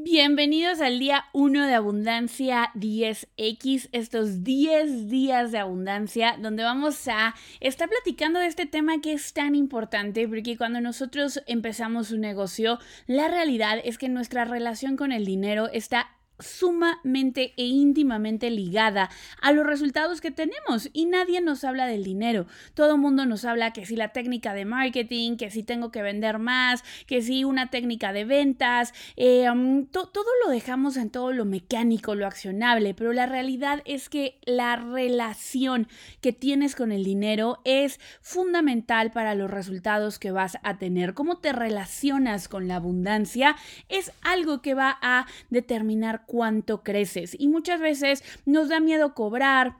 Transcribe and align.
Bienvenidos 0.00 0.80
al 0.80 1.00
día 1.00 1.24
1 1.32 1.66
de 1.66 1.74
Abundancia 1.74 2.70
10X, 2.76 3.88
estos 3.90 4.44
10 4.44 5.08
días 5.08 5.50
de 5.50 5.58
abundancia, 5.58 6.36
donde 6.38 6.62
vamos 6.62 7.08
a 7.08 7.34
estar 7.58 7.88
platicando 7.88 8.38
de 8.38 8.46
este 8.46 8.66
tema 8.66 9.00
que 9.00 9.12
es 9.12 9.32
tan 9.32 9.56
importante, 9.56 10.28
porque 10.28 10.56
cuando 10.56 10.80
nosotros 10.80 11.42
empezamos 11.48 12.12
un 12.12 12.20
negocio, 12.20 12.78
la 13.08 13.26
realidad 13.26 13.80
es 13.82 13.98
que 13.98 14.08
nuestra 14.08 14.44
relación 14.44 14.96
con 14.96 15.10
el 15.10 15.24
dinero 15.24 15.68
está 15.72 16.12
sumamente 16.38 17.52
e 17.56 17.64
íntimamente 17.64 18.50
ligada 18.50 19.10
a 19.40 19.52
los 19.52 19.66
resultados 19.66 20.20
que 20.20 20.30
tenemos 20.30 20.88
y 20.92 21.06
nadie 21.06 21.40
nos 21.40 21.64
habla 21.64 21.86
del 21.86 22.04
dinero. 22.04 22.46
Todo 22.74 22.94
el 22.94 23.00
mundo 23.00 23.26
nos 23.26 23.44
habla 23.44 23.72
que 23.72 23.86
si 23.86 23.96
la 23.96 24.08
técnica 24.08 24.54
de 24.54 24.64
marketing, 24.64 25.36
que 25.36 25.50
si 25.50 25.62
tengo 25.62 25.90
que 25.90 26.02
vender 26.02 26.38
más, 26.38 26.84
que 27.06 27.22
si 27.22 27.44
una 27.44 27.70
técnica 27.70 28.12
de 28.12 28.24
ventas, 28.24 28.94
eh, 29.16 29.46
todo 29.92 30.24
lo 30.44 30.50
dejamos 30.50 30.96
en 30.96 31.10
todo 31.10 31.32
lo 31.32 31.44
mecánico, 31.44 32.14
lo 32.14 32.26
accionable, 32.26 32.94
pero 32.94 33.12
la 33.12 33.26
realidad 33.26 33.82
es 33.84 34.08
que 34.08 34.38
la 34.44 34.76
relación 34.76 35.88
que 36.20 36.32
tienes 36.32 36.74
con 36.74 36.92
el 36.92 37.04
dinero 37.04 37.60
es 37.64 38.00
fundamental 38.20 39.10
para 39.10 39.34
los 39.34 39.50
resultados 39.50 40.18
que 40.18 40.30
vas 40.30 40.58
a 40.62 40.78
tener. 40.78 41.14
Cómo 41.14 41.38
te 41.38 41.52
relacionas 41.52 42.48
con 42.48 42.68
la 42.68 42.76
abundancia 42.76 43.56
es 43.88 44.12
algo 44.22 44.62
que 44.62 44.74
va 44.74 44.98
a 45.02 45.26
determinar 45.50 46.26
cuánto 46.28 46.84
creces. 46.84 47.34
Y 47.36 47.48
muchas 47.48 47.80
veces 47.80 48.22
nos 48.44 48.68
da 48.68 48.78
miedo 48.78 49.14
cobrar, 49.14 49.78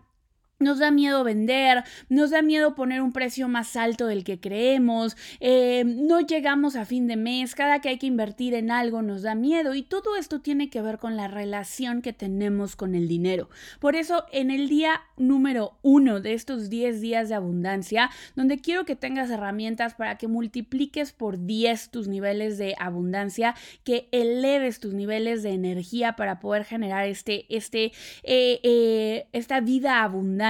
nos 0.61 0.81
da 0.81 0.91
miedo 0.91 1.23
vender, 1.23 1.85
nos 2.09 2.31
da 2.31 2.43
miedo 2.43 2.75
poner 2.75 3.01
un 3.01 3.13
precio 3.13 3.47
más 3.47 3.77
alto 3.77 4.09
del 4.09 4.25
que 4.25 4.41
creemos, 4.41 5.17
eh, 5.39 5.85
no 5.87 6.21
llegamos 6.21 6.75
a 6.75 6.85
fin 6.85 7.07
de 7.07 7.17
mes, 7.17 7.55
cada 7.55 7.81
que 7.81 7.91
hay 7.91 7.99
que 7.99 8.09
invertir 8.09 8.55
en 8.55 8.73
algo 8.73 9.01
nos 9.03 9.23
da 9.23 9.37
miedo 9.37 9.77
y 9.77 9.83
todo 9.83 10.17
esto 10.17 10.41
tiene 10.41 10.69
que 10.69 10.83
ver 10.83 10.99
con 10.99 11.17
la 11.17 11.29
relación 11.29 12.03
que 12.03 12.13
tenemos 12.13 12.75
con 12.75 12.97
el 12.97 13.07
dinero. 13.07 13.49
Por 13.79 13.95
eso 13.95 14.25
en 14.33 14.51
el 14.51 14.69
día 14.69 15.03
número 15.17 15.79
uno 15.83 16.21
de 16.21 16.35
estos 16.35 16.69
10 16.69 17.01
días 17.01 17.29
de 17.29 17.37
abundancia, 17.37 18.11
donde 18.35 18.59
quiero 18.59 18.85
que 18.85 18.97
tengas 18.97 19.31
herramientas 19.31 19.95
para 19.95 20.19
que 20.19 20.27
multipliques 20.27 21.13
por 21.13 21.39
10 21.47 21.91
tus 21.91 22.09
niveles 22.09 22.59
de 22.59 22.75
abundancia, 22.81 23.55
que 23.85 24.09
eleves 24.11 24.81
tus 24.81 24.93
niveles 24.93 25.45
de 25.45 25.51
energía 25.51 26.17
para 26.17 26.41
poder 26.41 26.65
generar 26.65 27.07
este, 27.07 27.47
este, 27.49 27.93
eh, 28.25 28.59
eh, 28.65 29.29
esta 29.33 29.61
vida 29.61 30.03
abundante 30.03 30.48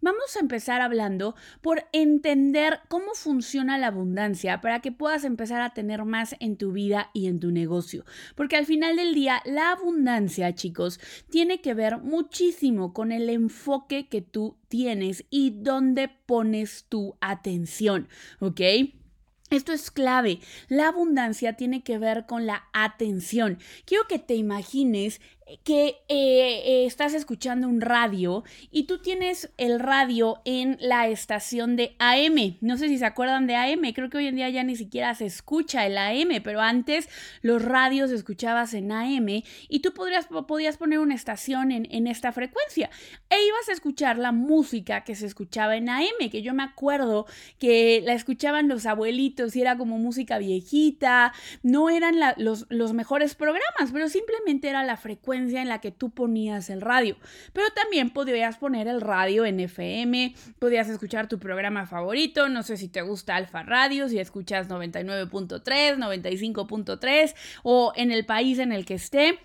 vamos 0.00 0.36
a 0.36 0.40
empezar 0.40 0.80
hablando 0.80 1.34
por 1.60 1.84
entender 1.92 2.80
cómo 2.88 3.14
funciona 3.14 3.78
la 3.78 3.88
abundancia 3.88 4.60
para 4.60 4.80
que 4.80 4.92
puedas 4.92 5.24
empezar 5.24 5.60
a 5.60 5.74
tener 5.74 6.04
más 6.04 6.34
en 6.40 6.56
tu 6.56 6.72
vida 6.72 7.10
y 7.12 7.26
en 7.26 7.40
tu 7.40 7.50
negocio. 7.50 8.04
Porque 8.34 8.56
al 8.56 8.66
final 8.66 8.96
del 8.96 9.14
día, 9.14 9.42
la 9.44 9.72
abundancia, 9.72 10.54
chicos, 10.54 11.00
tiene 11.30 11.60
que 11.60 11.74
ver 11.74 11.98
muchísimo 11.98 12.92
con 12.92 13.12
el 13.12 13.28
enfoque 13.30 14.08
que 14.08 14.22
tú 14.22 14.56
tienes 14.68 15.24
y 15.30 15.50
dónde 15.50 16.08
pones 16.08 16.86
tu 16.88 17.16
atención, 17.20 18.08
¿ok? 18.40 18.60
Esto 19.52 19.72
es 19.72 19.90
clave. 19.90 20.40
La 20.68 20.88
abundancia 20.88 21.52
tiene 21.56 21.82
que 21.82 21.98
ver 21.98 22.24
con 22.24 22.46
la 22.46 22.64
atención. 22.72 23.58
Quiero 23.84 24.08
que 24.08 24.18
te 24.18 24.34
imagines 24.34 25.20
que 25.64 25.96
eh, 26.08 26.86
estás 26.86 27.14
escuchando 27.14 27.68
un 27.68 27.80
radio 27.80 28.44
y 28.70 28.84
tú 28.84 28.98
tienes 28.98 29.50
el 29.56 29.80
radio 29.80 30.40
en 30.44 30.78
la 30.80 31.08
estación 31.08 31.76
de 31.76 31.94
AM. 31.98 32.56
No 32.60 32.76
sé 32.76 32.88
si 32.88 32.98
se 32.98 33.04
acuerdan 33.04 33.46
de 33.46 33.56
AM, 33.56 33.92
creo 33.94 34.08
que 34.08 34.18
hoy 34.18 34.26
en 34.26 34.36
día 34.36 34.48
ya 34.50 34.64
ni 34.64 34.76
siquiera 34.76 35.14
se 35.14 35.26
escucha 35.26 35.86
el 35.86 35.98
AM, 35.98 36.42
pero 36.42 36.60
antes 36.60 37.08
los 37.42 37.62
radios 37.62 38.10
escuchabas 38.10 38.74
en 38.74 38.92
AM 38.92 39.42
y 39.68 39.80
tú 39.80 39.92
podrías, 39.92 40.26
podías 40.46 40.76
poner 40.76 40.98
una 40.98 41.14
estación 41.14 41.72
en, 41.72 41.86
en 41.90 42.06
esta 42.06 42.32
frecuencia 42.32 42.90
e 43.28 43.36
ibas 43.46 43.68
a 43.68 43.72
escuchar 43.72 44.18
la 44.18 44.32
música 44.32 45.04
que 45.04 45.14
se 45.14 45.26
escuchaba 45.26 45.76
en 45.76 45.88
AM, 45.88 46.30
que 46.30 46.42
yo 46.42 46.54
me 46.54 46.62
acuerdo 46.62 47.26
que 47.58 48.02
la 48.04 48.14
escuchaban 48.14 48.68
los 48.68 48.86
abuelitos 48.86 49.56
y 49.56 49.60
era 49.60 49.76
como 49.76 49.98
música 49.98 50.38
viejita, 50.38 51.32
no 51.62 51.90
eran 51.90 52.16
los, 52.36 52.66
los 52.68 52.92
mejores 52.92 53.34
programas, 53.34 53.90
pero 53.92 54.08
simplemente 54.08 54.68
era 54.68 54.84
la 54.84 54.96
frecuencia 54.96 55.41
en 55.50 55.68
la 55.68 55.80
que 55.80 55.90
tú 55.90 56.10
ponías 56.10 56.70
el 56.70 56.80
radio. 56.80 57.16
Pero 57.52 57.66
también 57.74 58.10
podrías 58.10 58.56
poner 58.58 58.88
el 58.88 59.00
radio 59.00 59.44
en 59.44 59.60
FM, 59.60 60.34
podías 60.58 60.88
escuchar 60.88 61.28
tu 61.28 61.38
programa 61.38 61.86
favorito, 61.86 62.48
no 62.48 62.62
sé 62.62 62.76
si 62.76 62.88
te 62.88 63.02
gusta 63.02 63.36
Alfa 63.36 63.62
Radio, 63.62 64.08
si 64.08 64.18
escuchas 64.18 64.68
99.3, 64.68 65.96
95.3 65.96 67.34
o 67.62 67.92
en 67.96 68.12
el 68.12 68.24
país 68.24 68.58
en 68.58 68.72
el 68.72 68.84
que 68.84 68.94
esté 68.94 69.38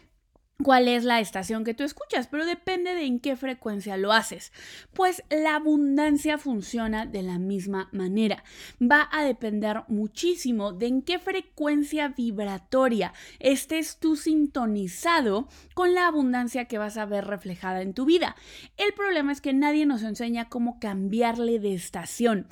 cuál 0.63 0.88
es 0.88 1.03
la 1.03 1.19
estación 1.19 1.63
que 1.63 1.75
tú 1.75 1.84
escuchas, 1.84 2.28
pero 2.28 2.45
depende 2.45 2.95
de 2.95 3.06
en 3.06 3.19
qué 3.19 3.35
frecuencia 3.35 3.95
lo 3.95 4.12
haces. 4.12 4.51
Pues 4.94 5.23
la 5.29 5.56
abundancia 5.56 6.40
funciona 6.40 7.06
de 7.06 7.22
la 7.22 7.38
misma 7.38 7.90
manera. 7.91 8.44
Va 8.81 9.07
a 9.12 9.23
depender 9.23 9.84
muchísimo 9.88 10.73
de 10.73 10.88
en 10.88 11.01
qué 11.03 11.19
frecuencia 11.19 12.09
vibratoria 12.09 13.13
estés 13.40 14.00
tú 14.00 14.16
sintonizado 14.16 15.47
con 15.75 15.94
la 15.94 16.07
abundancia 16.07 16.66
que 16.66 16.79
vas 16.79 16.97
a 16.97 17.06
ver 17.06 17.25
reflejada 17.25 17.84
en 17.84 17.94
tu 17.94 18.06
vida. 18.06 18.35
El 18.78 18.94
problema 18.94 19.31
es 19.31 19.41
que 19.41 19.53
nadie 19.53 19.85
nos 19.85 20.01
enseña 20.01 20.50
cómo 20.50 20.79
cambiarle 20.79 21.59
de 21.59 21.75
estación. 21.75 22.47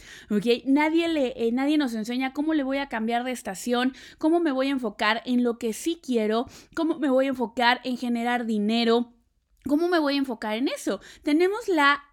Nadie, 0.66 1.08
le, 1.08 1.34
eh, 1.36 1.52
nadie 1.52 1.80
nos 1.80 1.96
enseña 1.96 2.34
cómo 2.34 2.54
le 2.54 2.64
voy 2.64 2.78
a 2.78 2.88
cambiar 2.88 3.24
de 3.24 3.32
estación, 3.32 3.94
cómo 4.20 4.40
me 4.40 4.52
voy 4.52 4.68
a 4.68 4.72
enfocar 4.72 5.24
en 5.26 5.44
lo 5.44 5.58
que 5.58 5.74
sí 5.74 6.00
quiero, 6.02 6.46
cómo 6.76 7.00
me 7.00 7.10
voy 7.10 7.26
a 7.26 7.30
enfocar 7.30 7.82
en 7.84 7.95
generar 7.98 8.46
dinero. 8.46 9.14
¿Cómo 9.68 9.88
me 9.88 10.00
voy 10.00 10.16
a 10.16 10.20
enfocar 10.20 10.58
en 10.58 10.68
eso? 10.68 11.02
Tenemos 11.24 11.68
la 11.68 12.04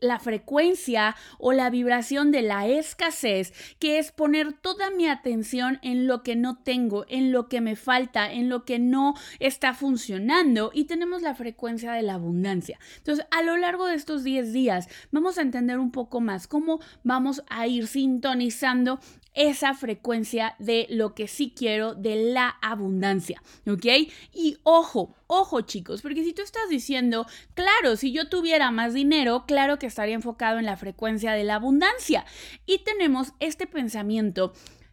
la 0.00 0.18
frecuencia 0.18 1.14
o 1.38 1.52
la 1.52 1.70
vibración 1.70 2.30
de 2.32 2.42
la 2.42 2.66
escasez, 2.66 3.52
que 3.78 3.98
es 3.98 4.12
poner 4.12 4.52
toda 4.52 4.90
mi 4.90 5.06
atención 5.06 5.78
en 5.82 6.06
lo 6.06 6.22
que 6.22 6.36
no 6.36 6.58
tengo, 6.58 7.04
en 7.08 7.32
lo 7.32 7.48
que 7.48 7.60
me 7.60 7.76
falta, 7.76 8.32
en 8.32 8.48
lo 8.48 8.64
que 8.64 8.78
no 8.78 9.14
está 9.38 9.74
funcionando 9.74 10.70
y 10.74 10.84
tenemos 10.84 11.22
la 11.22 11.34
frecuencia 11.34 11.92
de 11.92 12.02
la 12.02 12.14
abundancia. 12.14 12.78
Entonces, 12.96 13.26
a 13.30 13.42
lo 13.42 13.56
largo 13.56 13.86
de 13.86 13.94
estos 13.94 14.24
10 14.24 14.52
días 14.52 14.88
vamos 15.12 15.38
a 15.38 15.42
entender 15.42 15.78
un 15.78 15.92
poco 15.92 16.20
más 16.20 16.46
cómo 16.46 16.80
vamos 17.04 17.42
a 17.48 17.66
ir 17.66 17.86
sintonizando 17.86 19.00
esa 19.34 19.74
frecuencia 19.74 20.54
de 20.58 20.86
lo 20.90 21.14
que 21.14 21.28
sí 21.28 21.52
quiero, 21.56 21.94
de 21.94 22.32
la 22.32 22.48
abundancia, 22.62 23.42
¿ok? 23.66 23.86
Y 24.32 24.58
ojo, 24.62 25.14
ojo 25.26 25.60
chicos, 25.62 26.02
porque 26.02 26.24
si 26.24 26.32
tú 26.32 26.42
estás 26.42 26.68
diciendo, 26.68 27.26
claro, 27.54 27.96
si 27.96 28.12
yo 28.12 28.28
tuviera 28.28 28.70
más 28.70 28.94
dinero, 28.94 29.44
claro 29.46 29.78
que 29.78 29.86
estaría 29.86 30.14
enfocado 30.14 30.58
en 30.58 30.66
la 30.66 30.76
frecuencia 30.76 31.32
de 31.32 31.44
la 31.44 31.56
abundancia. 31.56 32.24
Y 32.66 32.78
tenemos 32.78 33.32
este 33.40 33.66
pensamiento 33.66 34.52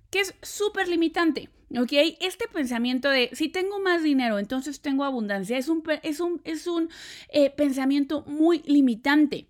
que 0.09 0.21
es 0.21 0.35
súper 0.41 0.87
limitante. 0.87 1.49
¿Ok? 1.77 1.91
Este 2.21 2.47
pensamiento 2.47 3.09
de 3.09 3.29
si 3.33 3.49
tengo 3.49 3.81
más 3.81 4.01
dinero, 4.01 4.39
entonces 4.39 4.79
tengo 4.79 5.03
abundancia, 5.03 5.57
es 5.57 5.67
un, 5.67 5.83
es 6.01 6.21
un, 6.21 6.39
es 6.45 6.65
un 6.65 6.89
eh, 7.27 7.49
pensamiento 7.49 8.23
muy 8.25 8.61
limitante. 8.65 9.49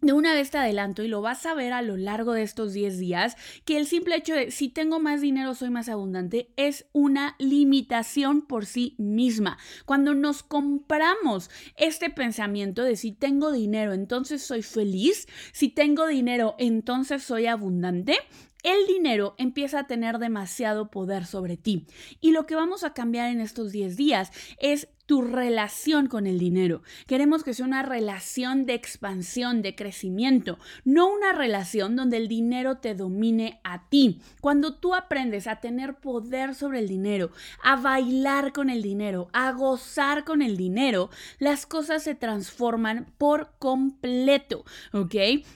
De 0.00 0.12
una 0.12 0.32
vez 0.32 0.52
te 0.52 0.58
adelanto 0.58 1.02
y 1.02 1.08
lo 1.08 1.22
vas 1.22 1.44
a 1.44 1.54
ver 1.54 1.72
a 1.72 1.82
lo 1.82 1.96
largo 1.96 2.32
de 2.32 2.42
estos 2.42 2.72
10 2.72 2.98
días, 2.98 3.36
que 3.64 3.76
el 3.76 3.86
simple 3.86 4.14
hecho 4.14 4.32
de 4.32 4.52
si 4.52 4.68
tengo 4.68 5.00
más 5.00 5.20
dinero 5.20 5.56
soy 5.56 5.70
más 5.70 5.88
abundante 5.88 6.52
es 6.56 6.86
una 6.92 7.34
limitación 7.40 8.42
por 8.42 8.64
sí 8.64 8.94
misma. 8.98 9.58
Cuando 9.86 10.14
nos 10.14 10.44
compramos 10.44 11.50
este 11.76 12.10
pensamiento 12.10 12.84
de 12.84 12.94
si 12.94 13.10
tengo 13.10 13.50
dinero 13.50 13.92
entonces 13.92 14.40
soy 14.40 14.62
feliz, 14.62 15.26
si 15.52 15.68
tengo 15.68 16.06
dinero 16.06 16.54
entonces 16.58 17.24
soy 17.24 17.46
abundante, 17.46 18.18
el 18.62 18.86
dinero 18.86 19.34
empieza 19.36 19.80
a 19.80 19.86
tener 19.88 20.18
demasiado 20.18 20.90
poder 20.90 21.26
sobre 21.26 21.56
ti. 21.56 21.86
Y 22.20 22.30
lo 22.30 22.46
que 22.46 22.54
vamos 22.54 22.84
a 22.84 22.92
cambiar 22.92 23.30
en 23.30 23.40
estos 23.40 23.72
10 23.72 23.96
días 23.96 24.30
es 24.60 24.88
tu 25.08 25.22
relación 25.22 26.06
con 26.06 26.26
el 26.26 26.38
dinero. 26.38 26.82
Queremos 27.06 27.42
que 27.42 27.54
sea 27.54 27.64
una 27.64 27.82
relación 27.82 28.66
de 28.66 28.74
expansión, 28.74 29.62
de 29.62 29.74
crecimiento, 29.74 30.58
no 30.84 31.10
una 31.10 31.32
relación 31.32 31.96
donde 31.96 32.18
el 32.18 32.28
dinero 32.28 32.76
te 32.76 32.94
domine 32.94 33.58
a 33.64 33.88
ti. 33.88 34.20
Cuando 34.42 34.74
tú 34.74 34.94
aprendes 34.94 35.46
a 35.46 35.60
tener 35.60 35.94
poder 35.94 36.54
sobre 36.54 36.80
el 36.80 36.88
dinero, 36.88 37.30
a 37.64 37.76
bailar 37.76 38.52
con 38.52 38.68
el 38.68 38.82
dinero, 38.82 39.30
a 39.32 39.50
gozar 39.52 40.26
con 40.26 40.42
el 40.42 40.58
dinero, 40.58 41.08
las 41.38 41.64
cosas 41.64 42.02
se 42.02 42.14
transforman 42.14 43.06
por 43.16 43.52
completo, 43.58 44.66
¿ok? 44.92 45.14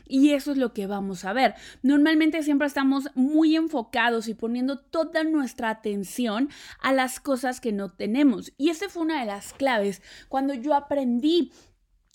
Y 0.09 0.31
eso 0.31 0.53
es 0.53 0.57
lo 0.57 0.73
que 0.73 0.87
vamos 0.87 1.27
a 1.27 1.35
ver. 1.35 1.57
Normalmente 1.83 2.43
siempre 2.43 2.69
estamos 2.69 3.11
muy 3.15 3.55
enfocados 3.57 4.29
y 4.29 4.35
poniendo 4.35 4.79
toda 4.79 5.25
nuestra 5.25 5.69
atención 5.69 6.49
a 6.81 6.95
las 6.95 7.21
cosas 7.21 7.61
que 7.61 7.73
no 7.73 7.91
tenemos. 7.91 8.55
Y 8.57 8.71
esa 8.71 8.89
fue 8.89 9.03
una 9.03 9.21
de 9.21 9.27
las 9.27 9.42
claves 9.53 10.03
cuando 10.29 10.55
yo 10.55 10.75
aprendí 10.75 11.51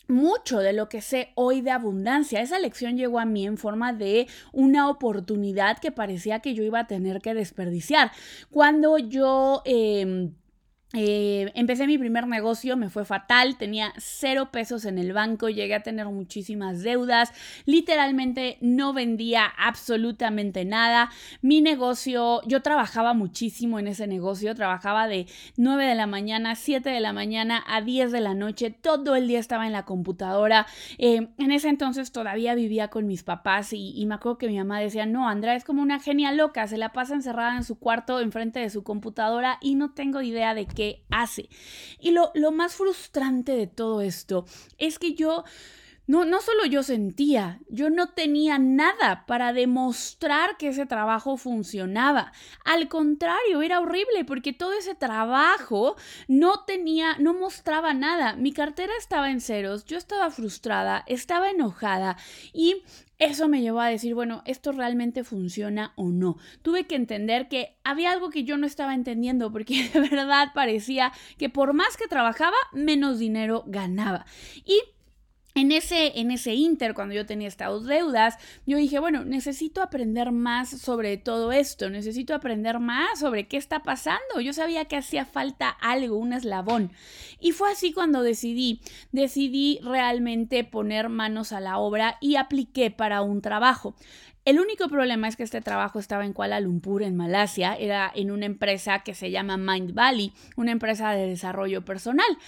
mucho 0.08 0.58
de 0.58 0.72
lo 0.72 0.88
que 0.88 1.02
sé 1.02 1.32
hoy 1.34 1.60
de 1.60 1.70
abundancia. 1.70 2.40
Esa 2.40 2.58
lección 2.58 2.96
llegó 2.96 3.20
a 3.20 3.26
mí 3.26 3.46
en 3.46 3.58
forma 3.58 3.92
de 3.92 4.26
una 4.52 4.88
oportunidad 4.88 5.78
que 5.78 5.92
parecía 5.92 6.40
que 6.40 6.54
yo 6.54 6.64
iba 6.64 6.80
a 6.80 6.86
tener 6.86 7.20
que 7.20 7.34
desperdiciar. 7.34 8.10
Cuando 8.50 8.98
yo... 8.98 9.62
Em, 9.64 10.34
eh, 10.94 11.52
empecé 11.54 11.86
mi 11.86 11.98
primer 11.98 12.26
negocio, 12.26 12.74
me 12.78 12.88
fue 12.88 13.04
fatal, 13.04 13.58
tenía 13.58 13.92
cero 13.98 14.48
pesos 14.50 14.86
en 14.86 14.96
el 14.96 15.12
banco, 15.12 15.50
llegué 15.50 15.74
a 15.74 15.82
tener 15.82 16.06
muchísimas 16.06 16.82
deudas, 16.82 17.30
literalmente 17.66 18.56
no 18.62 18.94
vendía 18.94 19.44
absolutamente 19.58 20.64
nada. 20.64 21.10
Mi 21.42 21.60
negocio, 21.60 22.40
yo 22.46 22.62
trabajaba 22.62 23.12
muchísimo 23.12 23.78
en 23.78 23.86
ese 23.86 24.06
negocio, 24.06 24.54
trabajaba 24.54 25.08
de 25.08 25.26
9 25.58 25.84
de 25.84 25.94
la 25.94 26.06
mañana, 26.06 26.54
7 26.54 26.88
de 26.88 27.00
la 27.00 27.12
mañana 27.12 27.62
a 27.66 27.82
10 27.82 28.10
de 28.10 28.20
la 28.20 28.32
noche, 28.32 28.70
todo 28.70 29.14
el 29.14 29.28
día 29.28 29.40
estaba 29.40 29.66
en 29.66 29.74
la 29.74 29.84
computadora. 29.84 30.66
Eh, 30.96 31.28
en 31.36 31.52
ese 31.52 31.68
entonces 31.68 32.12
todavía 32.12 32.54
vivía 32.54 32.88
con 32.88 33.06
mis 33.06 33.24
papás 33.24 33.74
y, 33.74 34.06
me 34.06 34.14
acuerdo 34.14 34.38
que 34.38 34.48
mi 34.48 34.56
mamá 34.56 34.80
decía, 34.80 35.04
no, 35.04 35.28
Andrea 35.28 35.54
es 35.54 35.64
como 35.64 35.82
una 35.82 36.00
genia 36.00 36.32
loca, 36.32 36.66
se 36.66 36.78
la 36.78 36.92
pasa 36.92 37.14
encerrada 37.14 37.58
en 37.58 37.64
su 37.64 37.78
cuarto 37.78 38.20
enfrente 38.20 38.60
de 38.60 38.70
su 38.70 38.82
computadora 38.82 39.58
y 39.60 39.74
no 39.74 39.90
tengo 39.90 40.22
idea 40.22 40.54
de 40.54 40.66
qué 40.78 41.02
hace. 41.10 41.48
Y 41.98 42.12
lo, 42.12 42.30
lo 42.34 42.52
más 42.52 42.76
frustrante 42.76 43.50
de 43.50 43.66
todo 43.66 44.00
esto 44.00 44.46
es 44.78 45.00
que 45.00 45.14
yo... 45.14 45.44
No, 46.08 46.24
no 46.24 46.40
solo 46.40 46.64
yo 46.64 46.82
sentía, 46.82 47.60
yo 47.68 47.90
no 47.90 48.08
tenía 48.08 48.58
nada 48.58 49.26
para 49.26 49.52
demostrar 49.52 50.56
que 50.56 50.68
ese 50.68 50.86
trabajo 50.86 51.36
funcionaba. 51.36 52.32
Al 52.64 52.88
contrario, 52.88 53.60
era 53.60 53.78
horrible 53.78 54.24
porque 54.26 54.54
todo 54.54 54.72
ese 54.72 54.94
trabajo 54.94 55.96
no 56.26 56.64
tenía, 56.64 57.18
no 57.18 57.34
mostraba 57.34 57.92
nada. 57.92 58.36
Mi 58.36 58.52
cartera 58.52 58.94
estaba 58.98 59.30
en 59.30 59.42
ceros, 59.42 59.84
yo 59.84 59.98
estaba 59.98 60.30
frustrada, 60.30 61.04
estaba 61.06 61.50
enojada 61.50 62.16
y 62.54 62.84
eso 63.18 63.46
me 63.46 63.60
llevó 63.60 63.80
a 63.80 63.88
decir, 63.88 64.14
bueno, 64.14 64.42
¿esto 64.46 64.72
realmente 64.72 65.24
funciona 65.24 65.92
o 65.96 66.08
no? 66.08 66.38
Tuve 66.62 66.86
que 66.86 66.94
entender 66.94 67.48
que 67.48 67.76
había 67.84 68.12
algo 68.12 68.30
que 68.30 68.44
yo 68.44 68.56
no 68.56 68.66
estaba 68.66 68.94
entendiendo 68.94 69.52
porque 69.52 69.90
de 69.92 70.00
verdad 70.00 70.52
parecía 70.54 71.12
que 71.36 71.50
por 71.50 71.74
más 71.74 71.98
que 71.98 72.08
trabajaba, 72.08 72.56
menos 72.72 73.18
dinero 73.18 73.64
ganaba. 73.66 74.24
Y 74.64 74.80
en 75.58 75.72
ese, 75.72 76.20
en 76.20 76.30
ese 76.30 76.54
inter, 76.54 76.94
cuando 76.94 77.14
yo 77.14 77.26
tenía 77.26 77.48
estas 77.48 77.84
deudas, 77.84 78.38
yo 78.64 78.76
dije, 78.76 79.00
bueno, 79.00 79.24
necesito 79.24 79.82
aprender 79.82 80.30
más 80.30 80.70
sobre 80.70 81.16
todo 81.16 81.50
esto, 81.50 81.90
necesito 81.90 82.32
aprender 82.32 82.78
más 82.78 83.18
sobre 83.18 83.48
qué 83.48 83.56
está 83.56 83.82
pasando. 83.82 84.40
Yo 84.40 84.52
sabía 84.52 84.84
que 84.84 84.96
hacía 84.96 85.24
falta 85.24 85.68
algo, 85.68 86.16
un 86.16 86.32
eslabón. 86.32 86.92
Y 87.40 87.50
fue 87.50 87.72
así 87.72 87.92
cuando 87.92 88.22
decidí, 88.22 88.82
decidí 89.10 89.80
realmente 89.82 90.62
poner 90.62 91.08
manos 91.08 91.50
a 91.50 91.58
la 91.58 91.78
obra 91.78 92.18
y 92.20 92.36
apliqué 92.36 92.92
para 92.92 93.22
un 93.22 93.42
trabajo. 93.42 93.96
El 94.44 94.60
único 94.60 94.88
problema 94.88 95.26
es 95.26 95.34
que 95.34 95.42
este 95.42 95.60
trabajo 95.60 95.98
estaba 95.98 96.24
en 96.24 96.32
Kuala 96.32 96.60
Lumpur, 96.60 97.02
en 97.02 97.16
Malasia, 97.16 97.74
era 97.74 98.10
en 98.14 98.30
una 98.30 98.46
empresa 98.46 99.00
que 99.00 99.14
se 99.14 99.32
llama 99.32 99.56
Mind 99.56 99.92
Valley, 99.92 100.32
una 100.56 100.70
empresa 100.70 101.10
de 101.10 101.26
desarrollo 101.26 101.84
personal 101.84 102.38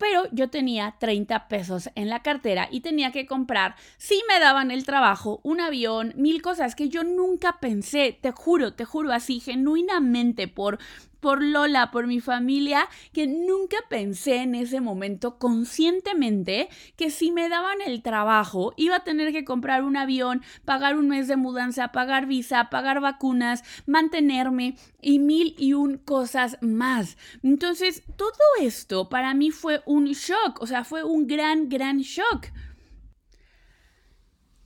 pero 0.00 0.24
yo 0.32 0.48
tenía 0.48 0.96
30 0.98 1.46
pesos 1.46 1.90
en 1.94 2.08
la 2.08 2.22
cartera 2.22 2.68
y 2.70 2.80
tenía 2.80 3.12
que 3.12 3.26
comprar, 3.26 3.76
si 3.98 4.20
me 4.28 4.40
daban 4.40 4.70
el 4.70 4.86
trabajo, 4.86 5.40
un 5.44 5.60
avión, 5.60 6.14
mil 6.16 6.40
cosas 6.40 6.74
que 6.74 6.88
yo 6.88 7.04
nunca 7.04 7.58
pensé, 7.60 8.18
te 8.18 8.32
juro, 8.32 8.72
te 8.72 8.86
juro 8.86 9.12
así, 9.12 9.40
genuinamente 9.40 10.48
por 10.48 10.78
por 11.20 11.42
Lola, 11.42 11.90
por 11.90 12.06
mi 12.06 12.20
familia, 12.20 12.88
que 13.12 13.26
nunca 13.26 13.76
pensé 13.88 14.36
en 14.36 14.54
ese 14.54 14.80
momento 14.80 15.38
conscientemente 15.38 16.68
que 16.96 17.10
si 17.10 17.30
me 17.30 17.48
daban 17.48 17.80
el 17.84 18.02
trabajo 18.02 18.72
iba 18.76 18.96
a 18.96 19.04
tener 19.04 19.32
que 19.32 19.44
comprar 19.44 19.84
un 19.84 19.96
avión, 19.96 20.42
pagar 20.64 20.96
un 20.96 21.08
mes 21.08 21.28
de 21.28 21.36
mudanza, 21.36 21.92
pagar 21.92 22.26
visa, 22.26 22.70
pagar 22.70 23.00
vacunas, 23.00 23.62
mantenerme 23.86 24.76
y 25.00 25.18
mil 25.18 25.54
y 25.58 25.74
un 25.74 25.98
cosas 25.98 26.58
más. 26.60 27.16
Entonces, 27.42 28.02
todo 28.16 28.32
esto 28.60 29.08
para 29.08 29.34
mí 29.34 29.50
fue 29.50 29.82
un 29.86 30.06
shock, 30.06 30.60
o 30.60 30.66
sea, 30.66 30.84
fue 30.84 31.04
un 31.04 31.26
gran, 31.26 31.68
gran 31.68 31.98
shock. 31.98 32.48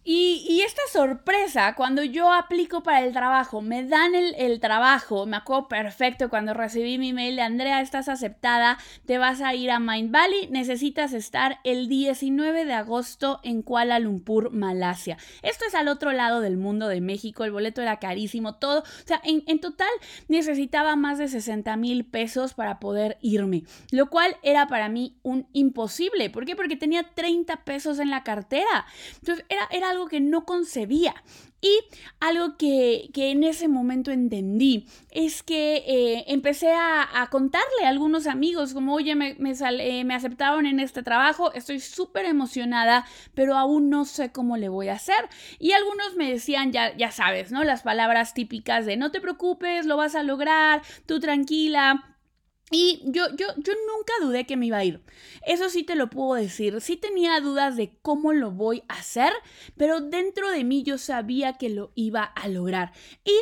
Y, 0.06 0.60
esta 0.60 0.82
sorpresa, 0.92 1.74
cuando 1.74 2.02
yo 2.02 2.30
aplico 2.30 2.82
para 2.82 3.02
el 3.02 3.14
trabajo, 3.14 3.62
me 3.62 3.84
dan 3.84 4.14
el, 4.14 4.60
trabajo, 4.60 5.24
me 5.24 5.36
acuerdo 5.38 5.68
perfecto 5.68 6.28
cuando 6.28 6.52
recibí 6.52 6.98
mi 6.98 7.14
mail 7.14 7.36
de 7.36 7.42
Andrea, 7.42 7.80
estás 7.80 8.10
aceptada, 8.10 8.78
te 9.06 9.16
vas 9.16 9.40
a 9.40 9.54
ir 9.54 9.70
a 9.70 9.80
Mind 9.80 10.10
Valley, 10.10 10.48
necesitas 10.50 11.14
estar 11.14 11.58
el 11.64 11.88
19 11.88 12.66
de 12.66 12.74
agosto 12.74 13.40
en 13.42 13.62
Kuala 13.62 13.98
Lumpur, 13.98 14.50
Malasia. 14.52 15.16
Esto 15.42 15.64
es 15.66 15.74
al 15.74 15.88
otro 15.88 16.12
lado 16.12 16.42
del 16.42 16.58
mundo 16.58 16.88
de 16.88 17.00
México, 17.00 17.44
el 17.44 17.52
boleto 17.52 17.80
era 17.80 17.98
carísimo, 17.98 18.56
todo, 18.56 18.80
o 18.80 19.06
sea, 19.06 19.22
en, 19.24 19.42
en 19.46 19.60
total 19.60 19.88
necesitaba 20.28 20.96
más 20.96 21.16
de 21.16 21.28
60 21.28 21.76
mil 21.76 22.04
pesos 22.04 22.52
para 22.52 22.78
poder 22.78 23.16
irme, 23.22 23.64
lo 23.90 24.10
cual 24.10 24.36
era 24.42 24.66
para 24.66 24.90
mí 24.90 25.16
un 25.22 25.48
imposible. 25.54 26.28
¿Por 26.28 26.44
qué? 26.44 26.56
Porque 26.56 26.76
tenía 26.76 27.14
30 27.14 27.64
pesos 27.64 27.98
en 27.98 28.10
la 28.10 28.22
cartera. 28.22 28.86
Entonces 29.20 29.46
era, 29.48 29.66
era 29.70 29.93
algo 29.94 30.08
que 30.08 30.20
no 30.20 30.44
concebía. 30.44 31.14
Y 31.64 31.80
algo 32.20 32.58
que, 32.58 33.08
en 33.14 33.42
ese 33.42 33.68
momento 33.68 34.10
entendí 34.10 34.86
es 35.10 35.42
que 35.42 35.76
eh, 35.86 36.24
empecé 36.26 36.74
a, 36.74 37.26
contarle 37.30 37.86
a 37.86 37.88
algunos 37.88 38.26
amigos 38.26 38.74
como, 38.74 38.92
oye, 38.92 39.14
me, 39.14 39.34
me, 39.38 39.52
eh, 39.52 40.04
me 40.04 40.14
aceptaron 40.14 40.66
en 40.66 40.78
este 40.78 41.02
trabajo, 41.02 41.54
estoy 41.54 41.80
súper 41.80 42.26
emocionada, 42.26 43.06
pero 43.32 43.56
aún 43.56 43.88
no 43.88 44.04
sé 44.04 44.30
cómo 44.30 44.58
le 44.58 44.68
voy 44.68 44.88
a 44.88 44.94
hacer. 44.94 45.28
Y 45.58 45.72
algunos 45.72 46.16
me 46.16 46.30
decían, 46.30 46.70
ya, 46.70 46.94
ya 46.98 47.10
sabes, 47.10 47.50
¿no? 47.50 47.64
Las 47.64 47.80
palabras 47.80 48.34
típicas 48.34 48.84
de, 48.84 48.98
no 48.98 49.10
te 49.10 49.22
preocupes, 49.22 49.86
lo 49.86 49.96
vas 49.96 50.14
a 50.16 50.22
lograr, 50.22 50.82
tú 51.06 51.18
tranquila 51.18 52.13
y 52.74 53.00
yo, 53.04 53.28
yo, 53.36 53.46
yo 53.56 53.72
nunca 53.86 54.12
dudé 54.20 54.46
que 54.46 54.56
me 54.56 54.66
iba 54.66 54.78
a 54.78 54.84
ir. 54.84 55.00
Eso 55.46 55.68
sí 55.68 55.84
te 55.84 55.94
lo 55.94 56.10
puedo 56.10 56.34
decir. 56.34 56.80
Sí 56.80 56.96
tenía 56.96 57.40
dudas 57.40 57.76
de 57.76 57.96
cómo 58.02 58.32
lo 58.32 58.50
voy 58.50 58.82
a 58.88 58.94
hacer, 58.94 59.32
pero 59.76 60.00
dentro 60.00 60.50
de 60.50 60.64
mí 60.64 60.82
yo 60.82 60.98
sabía 60.98 61.52
que 61.52 61.68
lo 61.68 61.92
iba 61.94 62.24
a 62.24 62.48
lograr. 62.48 62.92
Y 63.24 63.32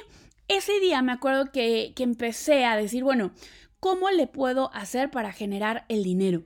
ese 0.49 0.81
día 0.81 1.01
me 1.01 1.13
acuerdo 1.13 1.51
que, 1.51 1.95
que 1.97 2.03
empecé 2.03 2.67
a 2.67 2.77
decir, 2.77 3.05
bueno, 3.05 3.33
¿cómo 3.81 4.11
le 4.11 4.27
puedo 4.27 4.71
hacer 4.75 5.11
para 5.11 5.33
generar 5.33 5.87
el 5.89 6.05
dinero? 6.05 6.45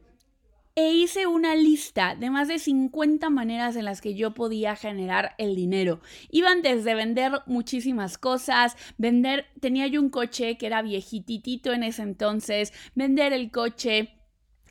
E 0.78 0.92
hice 0.92 1.26
una 1.26 1.56
lista 1.56 2.14
de 2.14 2.28
más 2.28 2.48
de 2.48 2.58
50 2.58 3.30
maneras 3.30 3.76
en 3.76 3.86
las 3.86 4.02
que 4.02 4.14
yo 4.14 4.34
podía 4.34 4.76
generar 4.76 5.34
el 5.38 5.56
dinero. 5.56 6.00
Iban 6.30 6.60
desde 6.60 6.94
vender 6.94 7.32
muchísimas 7.46 8.18
cosas, 8.18 8.76
vender, 8.98 9.46
tenía 9.58 9.86
yo 9.86 10.02
un 10.02 10.10
coche 10.10 10.58
que 10.58 10.66
era 10.66 10.82
viejititito 10.82 11.72
en 11.72 11.82
ese 11.82 12.02
entonces, 12.02 12.74
vender 12.94 13.32
el 13.32 13.50
coche, 13.50 14.15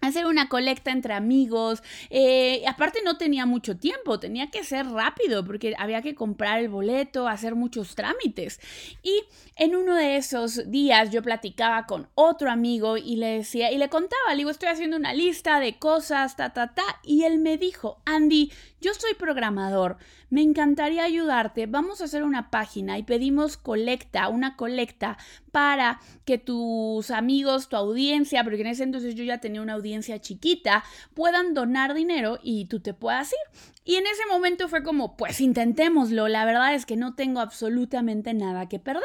hacer 0.06 0.26
una 0.26 0.50
colecta 0.50 0.92
entre 0.92 1.14
amigos. 1.14 1.84
Eh, 2.10 2.64
aparte 2.68 3.00
no 3.04 3.18
tenía 3.18 3.46
mucho 3.46 3.78
tiempo, 3.78 4.20
tenía 4.20 4.50
que 4.50 4.64
ser 4.64 4.88
rápido 4.88 5.46
porque 5.46 5.76
había 5.78 6.02
que 6.02 6.16
comprar 6.16 6.60
el 6.60 6.70
boleto, 6.70 7.28
hacer 7.28 7.56
muchos 7.56 7.96
trámites. 7.96 8.60
Y 9.04 9.24
en 9.56 9.76
uno 9.76 9.96
de 9.96 10.18
esos 10.18 10.70
días 10.72 11.12
yo 11.12 11.22
platicaba 11.22 11.86
con 11.86 12.08
otro 12.16 12.52
amigo 12.52 12.98
y 12.98 13.16
le 13.16 13.38
decía, 13.38 13.72
y 13.72 13.78
le 13.78 13.90
contaba, 13.90 14.32
le 14.32 14.38
digo, 14.38 14.50
estoy 14.50 14.70
haciendo 14.70 14.98
una 14.98 15.14
lista 15.14 15.60
de 15.60 15.78
cosas, 15.78 16.36
ta, 16.36 16.54
ta, 16.54 16.74
ta. 16.74 16.84
Y 17.04 17.24
él 17.24 17.40
me 17.40 17.58
dijo, 17.58 18.02
Andy, 18.06 18.52
yo 18.82 18.94
soy 18.94 19.16
programador, 19.16 19.98
me 20.30 20.42
encantaría 20.42 21.04
ayudarte, 21.04 21.66
vamos 21.66 22.02
a 22.02 22.04
hacer 22.04 22.24
una 22.24 22.52
página 22.52 22.98
y 23.00 23.04
pedimos 23.04 23.58
colecta, 23.58 24.28
una 24.28 24.56
colecta 24.56 25.18
para 25.52 26.02
que 26.26 26.38
tus 26.38 27.10
amigos, 27.10 27.70
tu 27.70 27.78
audiencia, 27.78 28.44
porque 28.44 28.62
en 28.62 28.68
ese 28.68 28.84
entonces 28.84 29.16
yo 29.16 29.24
ya 29.24 29.40
tenía 29.40 29.62
una 29.62 29.74
audiencia 29.74 29.95
chiquita, 30.02 30.84
puedan 31.14 31.54
donar 31.54 31.94
dinero 31.94 32.40
y 32.42 32.66
tú 32.66 32.80
te 32.80 32.94
puedas 32.94 33.32
ir. 33.32 33.62
Y 33.88 33.98
en 33.98 34.08
ese 34.08 34.26
momento 34.26 34.68
fue 34.68 34.82
como, 34.82 35.16
pues 35.16 35.40
intentémoslo, 35.40 36.28
la 36.28 36.44
verdad 36.44 36.74
es 36.74 36.88
que 36.88 36.96
no 36.96 37.14
tengo 37.14 37.40
absolutamente 37.40 38.34
nada 38.34 38.68
que 38.68 38.80
perder. 38.80 39.04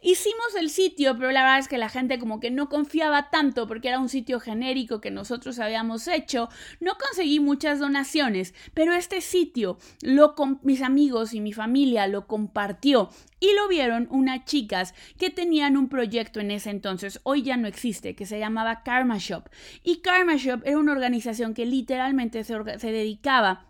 Hicimos 0.00 0.54
el 0.58 0.70
sitio, 0.70 1.14
pero 1.18 1.30
la 1.30 1.42
verdad 1.42 1.58
es 1.58 1.68
que 1.68 1.76
la 1.76 1.90
gente 1.90 2.18
como 2.18 2.40
que 2.40 2.50
no 2.50 2.70
confiaba 2.70 3.28
tanto 3.28 3.66
porque 3.66 3.88
era 3.88 3.98
un 3.98 4.08
sitio 4.08 4.40
genérico 4.40 5.02
que 5.02 5.10
nosotros 5.10 5.58
habíamos 5.58 6.08
hecho, 6.08 6.48
no 6.80 6.96
conseguí 6.96 7.38
muchas 7.38 7.78
donaciones, 7.80 8.54
pero 8.72 8.94
este 8.94 9.20
sitio, 9.20 9.76
lo 10.00 10.34
mis 10.62 10.80
amigos 10.80 11.34
y 11.34 11.42
mi 11.42 11.52
familia 11.52 12.06
lo 12.06 12.26
compartió 12.26 13.10
y 13.40 13.54
lo 13.54 13.68
vieron 13.68 14.08
unas 14.10 14.46
chicas 14.46 14.94
que 15.18 15.28
tenían 15.28 15.76
un 15.76 15.90
proyecto 15.90 16.40
en 16.40 16.50
ese 16.50 16.70
entonces, 16.70 17.20
hoy 17.24 17.42
ya 17.42 17.58
no 17.58 17.68
existe, 17.68 18.14
que 18.14 18.24
se 18.24 18.38
llamaba 18.38 18.82
Karma 18.82 19.18
Shop. 19.18 19.50
Y 19.82 19.96
Karma 19.96 20.13
Shop 20.36 20.62
era 20.64 20.78
una 20.78 20.92
organización 20.92 21.54
que 21.54 21.66
literalmente 21.66 22.44
se, 22.44 22.54
se 22.78 22.92
dedicaba 22.92 23.66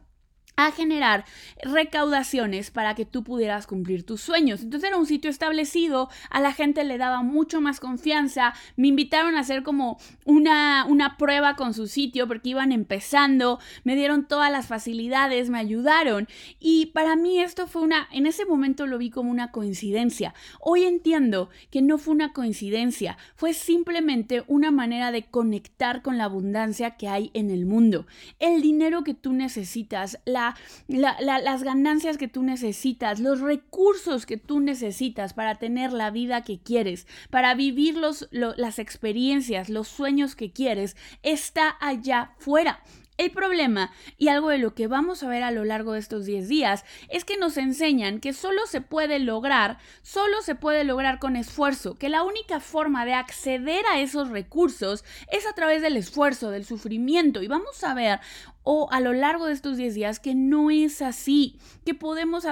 a 0.56 0.70
generar 0.70 1.24
recaudaciones 1.62 2.70
para 2.70 2.94
que 2.94 3.04
tú 3.04 3.24
pudieras 3.24 3.66
cumplir 3.66 4.04
tus 4.04 4.20
sueños. 4.20 4.62
Entonces 4.62 4.88
era 4.88 4.98
un 4.98 5.06
sitio 5.06 5.30
establecido, 5.30 6.08
a 6.30 6.40
la 6.40 6.52
gente 6.52 6.84
le 6.84 6.98
daba 6.98 7.22
mucho 7.22 7.60
más 7.60 7.80
confianza, 7.80 8.54
me 8.76 8.88
invitaron 8.88 9.36
a 9.36 9.40
hacer 9.40 9.62
como 9.62 9.98
una, 10.24 10.84
una 10.88 11.16
prueba 11.16 11.56
con 11.56 11.74
su 11.74 11.86
sitio 11.86 12.28
porque 12.28 12.50
iban 12.50 12.72
empezando, 12.72 13.58
me 13.82 13.96
dieron 13.96 14.26
todas 14.26 14.50
las 14.50 14.66
facilidades, 14.66 15.50
me 15.50 15.58
ayudaron 15.58 16.28
y 16.60 16.86
para 16.86 17.16
mí 17.16 17.40
esto 17.40 17.66
fue 17.66 17.82
una, 17.82 18.08
en 18.12 18.26
ese 18.26 18.44
momento 18.44 18.86
lo 18.86 18.98
vi 18.98 19.10
como 19.10 19.30
una 19.30 19.50
coincidencia. 19.50 20.34
Hoy 20.60 20.84
entiendo 20.84 21.50
que 21.70 21.82
no 21.82 21.98
fue 21.98 22.14
una 22.14 22.32
coincidencia, 22.32 23.18
fue 23.34 23.54
simplemente 23.54 24.44
una 24.46 24.70
manera 24.70 25.10
de 25.10 25.24
conectar 25.24 26.02
con 26.02 26.18
la 26.18 26.24
abundancia 26.24 26.92
que 26.92 27.08
hay 27.08 27.30
en 27.34 27.50
el 27.50 27.66
mundo. 27.66 28.06
El 28.38 28.62
dinero 28.62 29.04
que 29.04 29.14
tú 29.14 29.32
necesitas, 29.32 30.18
la 30.24 30.43
las 30.88 31.62
ganancias 31.62 32.18
que 32.18 32.28
tú 32.28 32.42
necesitas, 32.42 33.20
los 33.20 33.40
recursos 33.40 34.26
que 34.26 34.36
tú 34.36 34.60
necesitas 34.60 35.32
para 35.32 35.54
tener 35.56 35.92
la 35.92 36.10
vida 36.10 36.42
que 36.42 36.58
quieres, 36.58 37.06
para 37.30 37.54
vivir 37.54 37.96
las 38.30 38.78
experiencias, 38.78 39.68
los 39.68 39.88
sueños 39.88 40.34
que 40.34 40.52
quieres, 40.52 40.96
está 41.22 41.76
allá 41.80 42.32
fuera. 42.38 42.80
El 43.16 43.30
problema, 43.30 43.92
y 44.18 44.26
algo 44.26 44.48
de 44.48 44.58
lo 44.58 44.74
que 44.74 44.88
vamos 44.88 45.22
a 45.22 45.28
ver 45.28 45.44
a 45.44 45.52
lo 45.52 45.64
largo 45.64 45.92
de 45.92 46.00
estos 46.00 46.26
10 46.26 46.48
días, 46.48 46.84
es 47.08 47.24
que 47.24 47.36
nos 47.36 47.56
enseñan 47.56 48.18
que 48.18 48.32
solo 48.32 48.66
se 48.66 48.80
puede 48.80 49.20
lograr, 49.20 49.78
solo 50.02 50.42
se 50.42 50.56
puede 50.56 50.82
lograr 50.82 51.20
con 51.20 51.36
esfuerzo, 51.36 51.94
que 51.94 52.08
la 52.08 52.24
única 52.24 52.58
forma 52.58 53.04
de 53.04 53.14
acceder 53.14 53.84
a 53.92 54.00
esos 54.00 54.30
recursos 54.30 55.04
es 55.30 55.46
a 55.46 55.52
través 55.52 55.80
del 55.80 55.96
esfuerzo, 55.96 56.50
del 56.50 56.64
sufrimiento. 56.64 57.40
Y 57.40 57.46
vamos 57.46 57.84
a 57.84 57.94
ver 57.94 58.18
o 58.64 58.88
a 58.90 59.00
lo 59.00 59.12
largo 59.12 59.46
de 59.46 59.52
estos 59.52 59.76
10 59.76 59.94
días 59.94 60.18
que 60.18 60.34
no 60.34 60.70
es 60.70 61.02
así, 61.02 61.58
que 61.84 61.94
podemos 61.94 62.44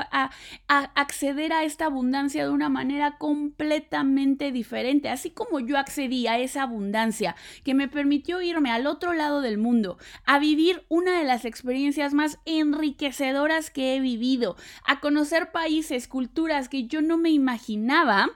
acceder 0.69 1.52
a 1.52 1.64
esta 1.64 1.87
abundancia 1.87 2.45
de 2.45 2.50
una 2.50 2.69
manera 2.69 3.19
completamente 3.19 4.52
diferente, 4.52 5.09
así 5.09 5.31
como 5.31 5.59
yo 5.59 5.76
accedí 5.78 6.26
a 6.26 6.38
esa 6.38 6.62
abundancia 6.62 7.35
que 7.64 7.75
me 7.75 7.88
permitió 7.88 8.40
irme 8.42 8.71
al 8.71 8.87
otro 8.87 9.12
lado 9.14 9.40
del 9.40 9.59
mundo, 9.59 9.99
a 10.25 10.38
vivir 10.38 10.85
una 10.88 11.19
de 11.19 11.25
las 11.25 11.45
experiencias 11.45 12.14
más 12.14 12.38
enriquecedoras 12.45 13.71
que 13.71 13.97
he 13.97 14.00
vivido, 14.00 14.57
a 14.87 15.00
conocer 15.00 15.50
países, 15.50 16.09
culturas 16.09 16.69
que 16.69 16.87
yo 16.87 17.02
no 17.02 17.16
me 17.16 17.31
imaginaba 17.31 18.31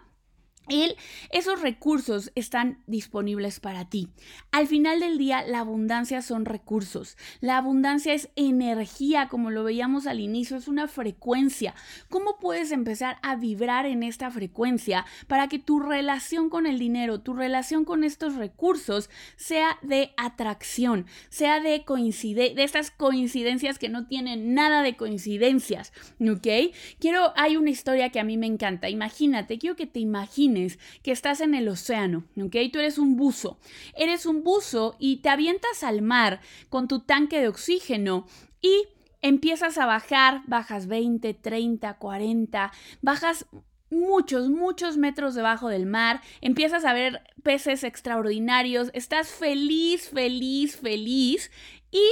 él, 0.69 0.97
esos 1.31 1.61
recursos 1.61 2.33
están 2.35 2.83
disponibles 2.87 3.61
para 3.61 3.89
ti. 3.89 4.09
Al 4.51 4.67
final 4.67 5.01
del 5.01 5.19
día, 5.19 5.45
la 5.47 5.61
abundancia 5.61 6.23
son 6.23 6.45
recursos. 6.45 7.17
La 7.41 7.57
abundancia 7.57 8.15
es 8.15 8.29
energía, 8.37 9.29
como 9.29 9.51
lo 9.51 9.65
veíamos 9.65 10.07
al 10.07 10.21
inicio, 10.21 10.57
es 10.57 10.69
una 10.69 10.89
frecuencia. 10.89 11.75
¿Cómo 12.09 12.39
puedes 12.39 12.73
empezar 12.73 13.19
a 13.23 13.37
vibrar 13.37 13.87
en 13.87 14.03
esta 14.03 14.31
frecuencia 14.31 15.07
para 15.27 15.49
que 15.49 15.59
tu 15.59 15.81
relación 15.81 16.51
con 16.51 16.67
el 16.67 16.79
dinero, 16.79 17.21
tu 17.21 17.35
relación 17.35 17.85
con 17.85 18.05
estos 18.05 18.35
recursos 18.35 19.11
sea 19.37 19.79
de 19.83 20.13
atracción, 20.17 21.07
sea 21.29 21.61
de 21.61 21.85
de 21.87 22.63
estas 22.63 22.91
coincidencias 22.91 23.79
que 23.79 23.89
no 23.89 24.07
tienen 24.07 24.55
nada 24.55 24.83
de 24.83 24.97
coincidencias, 24.97 25.93
¿ok? 26.21 26.75
Quiero, 26.99 27.33
hay 27.37 27.57
una 27.57 27.71
historia 27.71 28.11
que 28.11 28.21
a 28.21 28.25
mí 28.25 28.37
me 28.37 28.47
encanta. 28.47 28.89
Imagínate, 28.89 29.59
quiero 29.59 29.77
que 29.77 29.87
te 29.87 30.01
imagines 30.01 30.56
que 31.03 31.13
estás 31.13 31.41
en 31.41 31.55
el 31.55 31.69
océano, 31.69 32.25
¿ok? 32.37 32.57
Tú 32.73 32.79
eres 32.79 32.99
un 32.99 33.17
buzo. 33.17 33.59
Eres 33.95 34.27
un 34.27 34.43
buzo 34.43 34.97
y 34.99 35.19
te 35.19 35.29
avientas 35.29 35.83
al 35.83 36.03
mar 36.03 36.41
con 36.69 36.89
tu 36.89 37.01
tanque 37.01 37.41
de 37.41 37.49
oxígeno 37.49 38.27
y 38.61 38.87
empiezas 39.23 39.79
a 39.79 39.87
bajar, 39.87 40.43
bajas 40.47 40.87
20, 40.87 41.35
30, 41.35 41.95
40, 41.95 42.73
bajas 43.03 43.47
muchos, 43.91 44.49
muchos 44.49 44.97
metros 44.97 45.35
debajo 45.35 45.69
del 45.69 45.87
mar, 45.87 46.21
empiezas 46.41 46.85
a 46.85 46.93
ver 46.93 47.23
peces 47.43 47.85
extraordinarios, 47.85 48.91
estás 48.95 49.29
feliz, 49.29 50.11
feliz, 50.11 50.77
feliz 50.77 51.51
y 51.91 52.03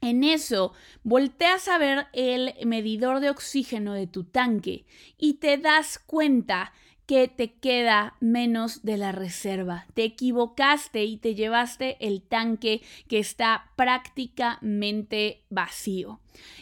en 0.00 0.22
eso, 0.22 0.72
volteas 1.02 1.66
a 1.66 1.76
ver 1.78 2.06
el 2.12 2.54
medidor 2.64 3.20
de 3.20 3.30
oxígeno 3.30 3.94
de 3.94 4.06
tu 4.06 4.24
tanque 4.24 4.86
y 5.16 5.34
te 5.34 5.58
das 5.58 5.98
cuenta 5.98 6.72
que 7.08 7.26
te 7.26 7.54
queda 7.54 8.16
menos 8.20 8.82
de 8.82 8.98
la 8.98 9.12
reserva. 9.12 9.86
Te 9.94 10.04
equivocaste 10.04 11.04
y 11.04 11.16
te 11.16 11.34
llevaste 11.34 11.96
el 12.06 12.20
tanque 12.20 12.82
que 13.08 13.18
está 13.18 13.70
prácticamente 13.76 15.42
vacío. 15.48 16.20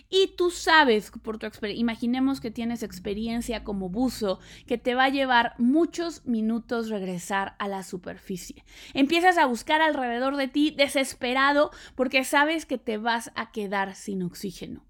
Y 0.08 0.36
tú 0.36 0.52
sabes 0.52 1.10
por 1.24 1.38
tu 1.38 1.46
experiencia, 1.46 1.80
imaginemos 1.80 2.40
que 2.40 2.52
tienes 2.52 2.84
experiencia 2.84 3.64
como 3.64 3.88
buzo, 3.88 4.38
que 4.68 4.78
te 4.78 4.94
va 4.94 5.06
a 5.06 5.10
llevar 5.10 5.54
muchos 5.58 6.24
minutos 6.26 6.90
regresar 6.90 7.56
a 7.58 7.66
la 7.66 7.82
superficie. 7.82 8.64
Empiezas 8.94 9.38
a 9.38 9.46
buscar 9.46 9.82
alrededor 9.82 10.36
de 10.36 10.46
ti 10.46 10.70
desesperado 10.70 11.72
porque 11.96 12.22
sabes 12.22 12.66
que 12.66 12.78
te 12.78 12.98
vas 12.98 13.32
a 13.34 13.50
quedar 13.50 13.96
sin 13.96 14.22
oxígeno. 14.22 14.84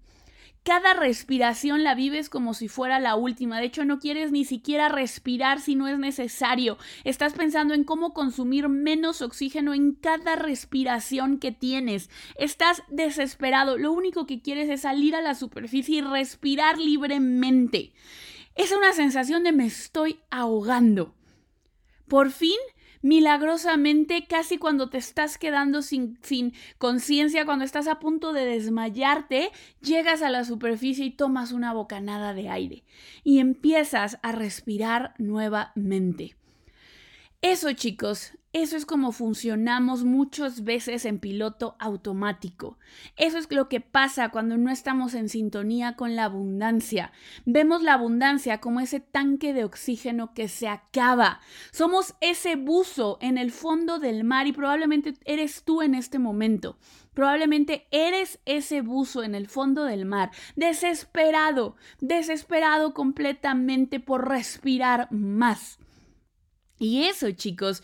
Cada 0.67 0.93
respiración 0.93 1.85
la 1.85 1.95
vives 1.95 2.27
como 2.27 2.53
si 2.53 2.67
fuera 2.67 2.99
la 2.99 3.15
última. 3.15 3.57
De 3.57 3.67
hecho, 3.67 3.85
no 3.85 3.99
quieres 3.99 4.33
ni 4.33 4.43
siquiera 4.43 4.89
respirar 4.89 5.61
si 5.61 5.75
no 5.75 5.87
es 5.87 5.97
necesario. 5.97 6.77
Estás 7.05 7.31
pensando 7.31 7.73
en 7.73 7.85
cómo 7.85 8.13
consumir 8.13 8.67
menos 8.67 9.21
oxígeno 9.21 9.73
en 9.73 9.93
cada 9.93 10.35
respiración 10.35 11.37
que 11.39 11.53
tienes. 11.53 12.09
Estás 12.35 12.83
desesperado. 12.89 13.77
Lo 13.77 13.93
único 13.93 14.25
que 14.25 14.41
quieres 14.41 14.67
es 14.67 14.81
salir 14.81 15.15
a 15.15 15.21
la 15.21 15.35
superficie 15.35 15.99
y 15.99 16.01
respirar 16.01 16.77
libremente. 16.77 17.93
Es 18.55 18.73
una 18.73 18.91
sensación 18.91 19.43
de 19.43 19.53
me 19.53 19.67
estoy 19.67 20.19
ahogando. 20.31 21.15
Por 22.09 22.29
fin 22.29 22.57
milagrosamente 23.01 24.25
casi 24.27 24.57
cuando 24.57 24.89
te 24.89 24.97
estás 24.97 25.37
quedando 25.37 25.81
sin, 25.81 26.17
sin 26.21 26.53
conciencia, 26.77 27.45
cuando 27.45 27.65
estás 27.65 27.87
a 27.87 27.99
punto 27.99 28.33
de 28.33 28.45
desmayarte, 28.45 29.51
llegas 29.81 30.21
a 30.21 30.29
la 30.29 30.43
superficie 30.43 31.05
y 31.05 31.11
tomas 31.11 31.51
una 31.51 31.73
bocanada 31.73 32.33
de 32.33 32.49
aire 32.49 32.83
y 33.23 33.39
empiezas 33.39 34.19
a 34.21 34.31
respirar 34.31 35.13
nuevamente. 35.17 36.35
Eso 37.41 37.71
chicos 37.73 38.33
eso 38.61 38.77
es 38.77 38.85
como 38.85 39.11
funcionamos 39.11 40.03
muchas 40.03 40.63
veces 40.63 41.05
en 41.05 41.19
piloto 41.19 41.75
automático. 41.79 42.77
Eso 43.15 43.37
es 43.37 43.51
lo 43.51 43.69
que 43.69 43.81
pasa 43.81 44.29
cuando 44.29 44.57
no 44.57 44.71
estamos 44.71 45.13
en 45.13 45.29
sintonía 45.29 45.95
con 45.95 46.15
la 46.15 46.25
abundancia. 46.25 47.11
Vemos 47.45 47.83
la 47.83 47.93
abundancia 47.93 48.59
como 48.59 48.79
ese 48.79 48.99
tanque 48.99 49.53
de 49.53 49.63
oxígeno 49.63 50.33
que 50.33 50.47
se 50.47 50.67
acaba. 50.67 51.39
Somos 51.71 52.15
ese 52.21 52.55
buzo 52.55 53.17
en 53.21 53.37
el 53.37 53.51
fondo 53.51 53.99
del 53.99 54.23
mar 54.23 54.47
y 54.47 54.53
probablemente 54.53 55.13
eres 55.25 55.63
tú 55.63 55.81
en 55.81 55.95
este 55.95 56.19
momento. 56.19 56.77
Probablemente 57.13 57.87
eres 57.91 58.39
ese 58.45 58.81
buzo 58.81 59.23
en 59.23 59.33
el 59.33 59.47
fondo 59.47 59.85
del 59.85 60.05
mar, 60.05 60.31
desesperado, 60.55 61.75
desesperado 61.99 62.93
completamente 62.93 63.99
por 63.99 64.29
respirar 64.29 65.11
más. 65.11 65.79
Y 66.79 67.05
eso, 67.05 67.31
chicos, 67.31 67.83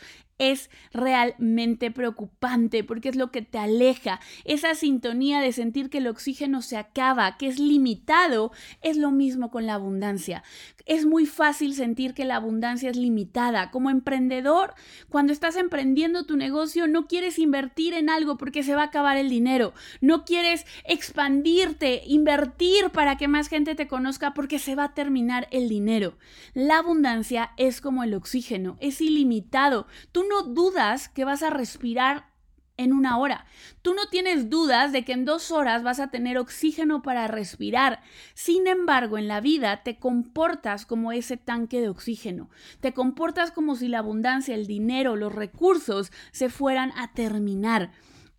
es 0.52 0.70
realmente 0.94 1.92
preocupante 1.92 2.84
porque 2.84 3.10
es 3.10 3.16
lo 3.16 3.32
que 3.32 3.42
te 3.42 3.58
aleja. 3.58 4.20
Esa 4.46 4.76
sintonía 4.76 5.40
de 5.40 5.52
sentir 5.52 5.90
que 5.90 6.00
el 6.00 6.08
oxígeno 6.08 6.62
se 6.62 6.78
acaba, 6.78 7.38
que 7.38 7.48
es 7.48 7.60
limitado, 7.60 8.52
es 8.82 8.98
lo 8.98 9.12
mismo 9.12 9.52
con 9.52 9.66
la 9.66 9.76
abundancia. 9.76 10.44
Es 10.86 11.06
muy 11.06 11.26
fácil 11.26 11.76
sentir 11.76 12.14
que 12.14 12.26
la 12.26 12.36
abundancia 12.36 12.90
es 12.90 12.98
limitada. 12.98 13.72
Como 13.72 13.90
emprendedor, 13.90 14.74
cuando 15.08 15.32
estás 15.32 15.56
emprendiendo 15.56 16.26
tu 16.26 16.36
negocio, 16.36 16.88
no 16.88 17.08
quieres 17.08 17.40
invertir 17.40 17.94
en 17.94 18.10
algo 18.10 18.36
porque 18.38 18.64
se 18.64 18.76
va 18.76 18.82
a 18.82 18.86
acabar 18.86 19.16
el 19.16 19.30
dinero. 19.30 19.74
No 20.02 20.26
quieres 20.26 20.66
expandirte, 20.84 22.02
invertir 22.06 22.90
para 22.90 23.16
que 23.18 23.30
más 23.30 23.48
gente 23.48 23.76
te 23.76 23.88
conozca 23.88 24.34
porque 24.34 24.60
se 24.60 24.76
va 24.76 24.86
a 24.86 24.94
terminar 24.94 25.48
el 25.52 25.70
dinero. 25.70 26.18
La 26.54 26.80
abundancia 26.80 27.52
es 27.56 27.80
como 27.80 28.04
el 28.04 28.14
oxígeno, 28.14 28.78
es 28.82 29.00
ilimitado. 29.00 29.88
Tú 30.12 30.24
no 30.30 30.33
dudas 30.42 31.10
que 31.10 31.26
vas 31.26 31.44
a 31.44 31.52
respirar 31.52 32.34
en 32.78 32.92
una 32.92 33.18
hora. 33.18 33.46
Tú 33.82 33.94
no 33.94 34.08
tienes 34.08 34.50
dudas 34.50 34.92
de 34.92 35.06
que 35.06 35.14
en 35.14 35.26
dos 35.26 35.52
horas 35.52 35.84
vas 35.84 36.00
a 36.00 36.08
tener 36.08 36.38
oxígeno 36.38 37.04
para 37.04 37.28
respirar. 37.28 38.02
Sin 38.34 38.68
embargo, 38.68 39.18
en 39.18 39.28
la 39.28 39.42
vida 39.42 39.84
te 39.84 40.00
comportas 40.00 40.86
como 40.86 41.12
ese 41.12 41.38
tanque 41.38 41.82
de 41.82 41.90
oxígeno. 41.90 42.50
Te 42.80 42.94
comportas 42.94 43.52
como 43.52 43.76
si 43.76 43.88
la 43.88 44.00
abundancia, 44.00 44.56
el 44.56 44.66
dinero, 44.66 45.16
los 45.16 45.34
recursos 45.34 46.12
se 46.32 46.50
fueran 46.50 46.92
a 46.98 47.14
terminar. 47.14 47.92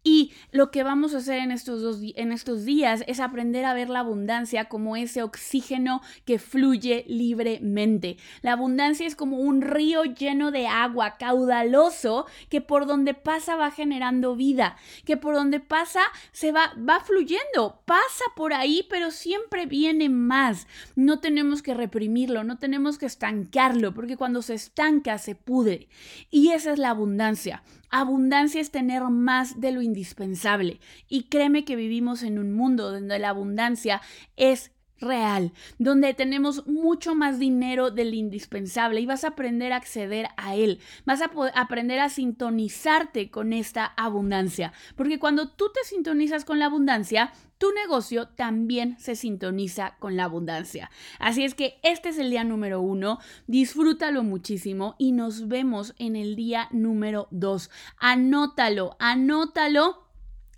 Y 0.06 0.32
lo 0.52 0.70
que 0.70 0.82
vamos 0.82 1.14
a 1.14 1.18
hacer 1.18 1.38
en 1.38 1.50
estos, 1.50 1.80
dos, 1.80 1.99
en 2.14 2.30
estos 2.30 2.66
días 2.66 3.02
es 3.06 3.20
aprender 3.20 3.64
a 3.64 3.73
ver 3.73 3.88
la 3.88 4.00
abundancia 4.00 4.66
como 4.66 4.96
ese 4.96 5.23
oxígeno 5.23 6.02
que 6.26 6.38
fluye 6.38 7.06
libremente. 7.08 8.18
La 8.42 8.52
abundancia 8.52 9.06
es 9.06 9.16
como 9.16 9.38
un 9.38 9.62
río 9.62 10.04
lleno 10.04 10.50
de 10.50 10.66
agua 10.66 11.16
caudaloso 11.18 12.26
que 12.50 12.61
por 12.61 12.87
donde 12.87 13.14
pasa 13.14 13.56
va 13.56 13.70
generando 13.70 14.37
vida, 14.37 14.76
que 15.06 15.16
por 15.16 15.34
donde 15.34 15.58
pasa 15.58 16.02
se 16.32 16.52
va, 16.52 16.75
va 16.78 17.00
fluyendo, 17.00 17.80
pasa 17.87 18.25
por 18.37 18.52
ahí, 18.52 18.87
pero 18.90 19.11
siempre 19.11 19.64
viene 19.64 20.11
más. 20.11 20.66
No 20.96 21.20
tenemos 21.20 21.62
que 21.62 21.73
reprimirlo, 21.73 22.44
no 22.44 22.58
tenemos 22.58 22.99
que 22.99 23.06
estancarlo, 23.06 23.94
porque 23.94 24.18
cuando 24.18 24.42
se 24.42 24.52
estanca 24.52 25.16
se 25.16 25.34
pudre. 25.34 25.88
Y 26.30 26.50
esa 26.50 26.73
es 26.73 26.78
la 26.78 26.90
abundancia. 26.90 27.62
Abundancia 27.96 28.60
es 28.60 28.72
tener 28.72 29.04
más 29.04 29.60
de 29.60 29.70
lo 29.70 29.80
indispensable. 29.80 30.80
Y 31.08 31.28
créeme 31.28 31.64
que 31.64 31.76
vivimos 31.76 32.24
en 32.24 32.40
un 32.40 32.52
mundo 32.52 32.90
donde 32.90 33.20
la 33.20 33.28
abundancia 33.28 34.02
es 34.34 34.72
real, 35.04 35.52
donde 35.78 36.14
tenemos 36.14 36.66
mucho 36.66 37.14
más 37.14 37.38
dinero 37.38 37.90
del 37.90 38.14
indispensable 38.14 39.00
y 39.00 39.06
vas 39.06 39.25
a 39.25 39.28
aprender 39.28 39.73
a 39.73 39.76
acceder 39.76 40.28
a 40.37 40.56
él, 40.56 40.80
vas 41.04 41.23
a 41.23 41.30
aprender 41.54 42.00
a 42.00 42.08
sintonizarte 42.08 43.30
con 43.30 43.52
esta 43.52 43.87
abundancia, 43.96 44.73
porque 44.96 45.18
cuando 45.18 45.49
tú 45.49 45.66
te 45.73 45.84
sintonizas 45.84 46.44
con 46.44 46.58
la 46.58 46.66
abundancia, 46.66 47.32
tu 47.58 47.73
negocio 47.73 48.28
también 48.28 48.99
se 48.99 49.16
sintoniza 49.16 49.96
con 49.99 50.16
la 50.16 50.25
abundancia. 50.25 50.90
Así 51.18 51.44
es 51.44 51.54
que 51.54 51.78
este 51.82 52.11
es 52.11 52.18
el 52.18 52.30
día 52.30 52.44
número 52.44 52.80
uno, 52.80 53.20
disfrútalo 53.46 54.23
muchísimo 54.23 54.96
y 54.99 55.12
nos 55.12 55.49
vemos 55.49 55.94
en 55.99 56.16
el 56.16 56.37
día 56.37 56.68
número 56.73 57.28
dos. 57.30 57.70
Anótalo, 57.99 58.96
anótalo 58.99 60.03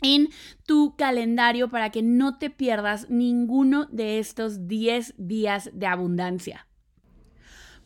en 0.03 0.29
tu 0.65 0.97
calendario 0.97 1.69
para 1.69 1.91
que 1.91 2.03
no 2.03 2.39
te 2.39 2.51
pierdas 2.51 3.09
ninguno 3.11 3.87
de 3.87 4.19
estos 4.19 4.67
10 4.67 5.15
días 5.17 5.71
de 5.73 5.87
abundancia. 5.87 6.66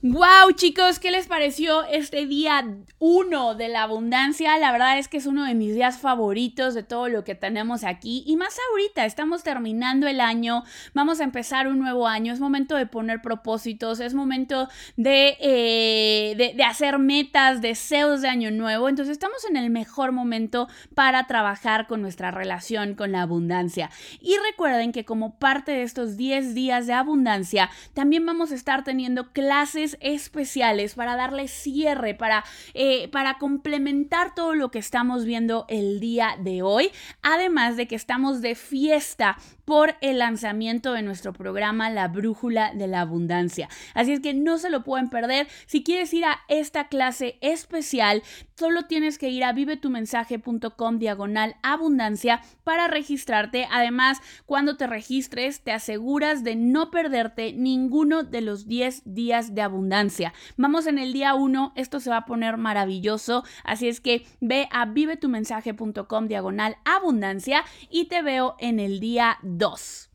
Wow, 0.02 0.52
chicos, 0.54 0.98
¿qué 0.98 1.10
les 1.10 1.26
pareció 1.26 1.84
este 1.84 2.24
día 2.24 2.66
uno 2.98 3.54
de 3.54 3.68
la 3.68 3.82
abundancia? 3.82 4.56
La 4.56 4.72
verdad 4.72 4.98
es 4.98 5.08
que 5.08 5.18
es 5.18 5.26
uno 5.26 5.44
de 5.44 5.54
mis 5.54 5.74
días 5.74 5.98
favoritos 5.98 6.72
de 6.72 6.82
todo 6.82 7.10
lo 7.10 7.22
que 7.22 7.34
tenemos 7.34 7.84
aquí. 7.84 8.24
Y 8.26 8.36
más 8.36 8.56
ahorita, 8.70 9.04
estamos 9.04 9.42
terminando 9.42 10.06
el 10.06 10.22
año, 10.22 10.64
vamos 10.94 11.20
a 11.20 11.24
empezar 11.24 11.68
un 11.68 11.80
nuevo 11.80 12.08
año, 12.08 12.32
es 12.32 12.40
momento 12.40 12.76
de 12.76 12.86
poner 12.86 13.20
propósitos, 13.20 14.00
es 14.00 14.14
momento 14.14 14.68
de, 14.96 15.36
eh, 15.38 16.34
de, 16.34 16.54
de 16.54 16.64
hacer 16.64 16.98
metas, 16.98 17.60
deseos 17.60 18.22
de 18.22 18.28
año 18.28 18.50
nuevo. 18.50 18.88
Entonces 18.88 19.12
estamos 19.12 19.44
en 19.50 19.58
el 19.58 19.68
mejor 19.68 20.12
momento 20.12 20.66
para 20.94 21.26
trabajar 21.26 21.86
con 21.86 22.00
nuestra 22.00 22.30
relación 22.30 22.94
con 22.94 23.12
la 23.12 23.20
abundancia. 23.20 23.90
Y 24.22 24.34
recuerden 24.50 24.92
que 24.92 25.04
como 25.04 25.38
parte 25.38 25.72
de 25.72 25.82
estos 25.82 26.16
10 26.16 26.54
días 26.54 26.86
de 26.86 26.94
abundancia, 26.94 27.68
también 27.92 28.24
vamos 28.24 28.50
a 28.50 28.54
estar 28.54 28.82
teniendo 28.82 29.30
clases 29.34 29.89
especiales 30.00 30.94
para 30.94 31.16
darle 31.16 31.48
cierre, 31.48 32.14
para, 32.14 32.44
eh, 32.74 33.08
para 33.08 33.38
complementar 33.38 34.34
todo 34.34 34.54
lo 34.54 34.70
que 34.70 34.78
estamos 34.78 35.24
viendo 35.24 35.66
el 35.68 36.00
día 36.00 36.36
de 36.40 36.62
hoy. 36.62 36.90
Además 37.22 37.76
de 37.76 37.86
que 37.86 37.96
estamos 37.96 38.40
de 38.40 38.54
fiesta 38.54 39.36
por 39.64 39.94
el 40.00 40.18
lanzamiento 40.18 40.92
de 40.94 41.02
nuestro 41.02 41.32
programa 41.32 41.90
La 41.90 42.08
Brújula 42.08 42.72
de 42.74 42.88
la 42.88 43.02
Abundancia. 43.02 43.68
Así 43.94 44.12
es 44.12 44.20
que 44.20 44.34
no 44.34 44.58
se 44.58 44.68
lo 44.68 44.82
pueden 44.82 45.08
perder. 45.10 45.46
Si 45.66 45.84
quieres 45.84 46.12
ir 46.12 46.24
a 46.24 46.40
esta 46.48 46.88
clase 46.88 47.38
especial, 47.40 48.22
solo 48.60 48.82
tienes 48.82 49.16
que 49.16 49.30
ir 49.30 49.42
a 49.42 49.54
vivetumensaje.com 49.54 50.98
diagonal 50.98 51.56
abundancia 51.62 52.42
para 52.62 52.88
registrarte. 52.88 53.66
Además, 53.72 54.18
cuando 54.44 54.76
te 54.76 54.86
registres, 54.86 55.62
te 55.62 55.72
aseguras 55.72 56.44
de 56.44 56.56
no 56.56 56.90
perderte 56.90 57.54
ninguno 57.54 58.22
de 58.22 58.42
los 58.42 58.68
10 58.68 59.14
días 59.14 59.54
de 59.54 59.62
abundancia. 59.62 60.34
Vamos 60.58 60.86
en 60.86 60.98
el 60.98 61.14
día 61.14 61.34
1, 61.34 61.72
esto 61.74 62.00
se 62.00 62.10
va 62.10 62.18
a 62.18 62.26
poner 62.26 62.58
maravilloso. 62.58 63.44
Así 63.64 63.88
es 63.88 64.02
que 64.02 64.26
ve 64.42 64.68
a 64.70 64.84
vivetumensaje.com 64.84 66.28
diagonal 66.28 66.76
abundancia 66.84 67.64
y 67.88 68.08
te 68.08 68.20
veo 68.20 68.56
en 68.58 68.78
el 68.78 69.00
día 69.00 69.38
2. 69.42 70.09